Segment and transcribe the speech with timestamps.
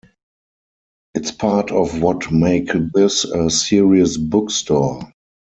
[1.13, 5.13] It's part of what make this a serious bookstore.